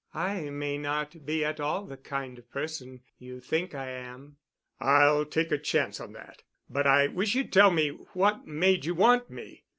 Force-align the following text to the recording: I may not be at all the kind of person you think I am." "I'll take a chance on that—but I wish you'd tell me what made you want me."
I 0.15 0.49
may 0.49 0.79
not 0.79 1.27
be 1.27 1.45
at 1.45 1.59
all 1.59 1.85
the 1.85 1.95
kind 1.95 2.39
of 2.39 2.49
person 2.49 3.03
you 3.19 3.39
think 3.39 3.75
I 3.75 3.91
am." 3.91 4.37
"I'll 4.79 5.25
take 5.25 5.51
a 5.51 5.59
chance 5.59 5.99
on 5.99 6.13
that—but 6.13 6.87
I 6.87 7.05
wish 7.05 7.35
you'd 7.35 7.53
tell 7.53 7.69
me 7.69 7.89
what 7.89 8.47
made 8.47 8.83
you 8.83 8.95
want 8.95 9.29
me." 9.29 9.65